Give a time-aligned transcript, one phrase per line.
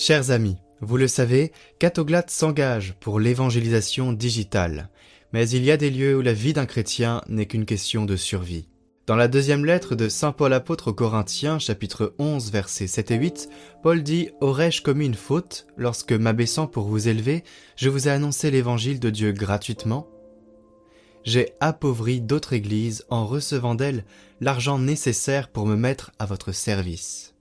[0.00, 1.50] Chers amis, vous le savez,
[1.80, 4.90] Catoglat s'engage pour l'évangélisation digitale,
[5.32, 8.14] mais il y a des lieux où la vie d'un chrétien n'est qu'une question de
[8.14, 8.68] survie.
[9.08, 13.16] Dans la deuxième lettre de Saint Paul apôtre aux Corinthiens, chapitre 11, versets 7 et
[13.16, 13.48] 8,
[13.82, 17.42] Paul dit Aurais-je commis une faute lorsque, m'abaissant pour vous élever,
[17.74, 20.06] je vous ai annoncé l'évangile de Dieu gratuitement?
[21.24, 24.04] J'ai appauvri d'autres églises en recevant d'elles
[24.40, 27.34] l'argent nécessaire pour me mettre à votre service.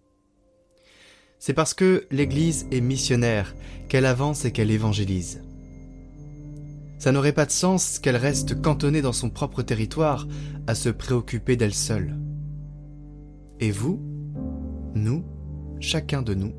[1.48, 3.56] C'est parce que l'Église est missionnaire
[3.88, 5.42] qu'elle avance et qu'elle évangélise.
[7.00, 10.28] Ça n'aurait pas de sens qu'elle reste cantonnée dans son propre territoire
[10.68, 12.18] à se préoccuper d'elle seule.
[13.62, 14.02] Et vous,
[14.94, 15.24] nous,
[15.80, 16.52] chacun de nous,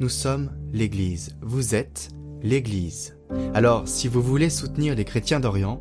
[0.00, 1.36] nous sommes l'Église.
[1.40, 2.08] Vous êtes
[2.42, 3.16] l'Église.
[3.54, 5.80] Alors, si vous voulez soutenir les chrétiens d'Orient,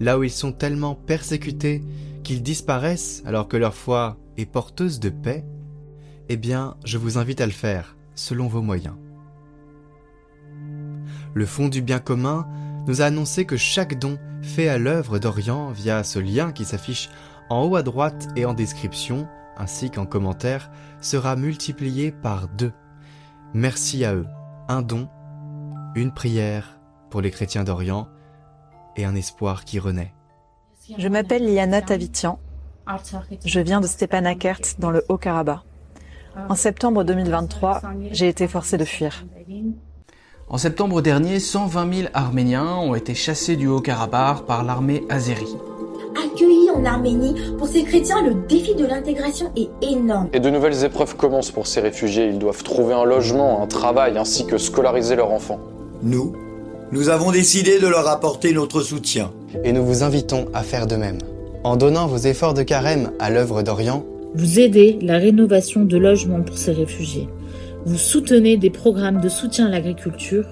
[0.00, 1.80] là où ils sont tellement persécutés
[2.24, 5.44] qu'ils disparaissent alors que leur foi est porteuse de paix,
[6.28, 8.96] eh bien, je vous invite à le faire selon vos moyens.
[11.34, 12.46] Le Fonds du bien commun
[12.86, 17.08] nous a annoncé que chaque don fait à l'œuvre d'Orient via ce lien qui s'affiche
[17.50, 19.26] en haut à droite et en description,
[19.56, 22.72] ainsi qu'en commentaire, sera multiplié par deux.
[23.52, 24.26] Merci à eux.
[24.68, 25.08] Un don,
[25.94, 26.78] une prière
[27.10, 28.08] pour les chrétiens d'Orient
[28.96, 30.14] et un espoir qui renaît.
[30.98, 32.38] Je m'appelle Liana Tavitian.
[33.44, 35.62] Je viens de Stepanakert dans le Haut-Karabakh.
[36.48, 37.82] En septembre 2023,
[38.12, 39.24] j'ai été forcé de fuir.
[40.48, 45.56] En septembre dernier, 120 000 Arméniens ont été chassés du Haut-Karabakh par l'armée azérie.
[46.16, 50.28] Accueillis en Arménie, pour ces chrétiens, le défi de l'intégration est énorme.
[50.32, 52.26] Et de nouvelles épreuves commencent pour ces réfugiés.
[52.28, 55.60] Ils doivent trouver un logement, un travail, ainsi que scolariser leurs enfants.
[56.02, 56.34] Nous,
[56.92, 59.32] nous avons décidé de leur apporter notre soutien.
[59.64, 61.18] Et nous vous invitons à faire de même.
[61.64, 66.42] En donnant vos efforts de carême à l'œuvre d'Orient, vous aidez la rénovation de logements
[66.42, 67.28] pour ces réfugiés.
[67.86, 70.46] Vous soutenez des programmes de soutien à l'agriculture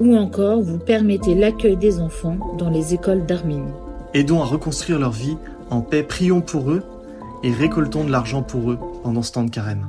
[0.00, 3.72] ou encore vous permettez l'accueil des enfants dans les écoles d'Arménie.
[4.14, 5.36] Aidons à reconstruire leur vie
[5.68, 6.82] en paix, prions pour eux
[7.42, 9.86] et récoltons de l'argent pour eux pendant ce temps de carême.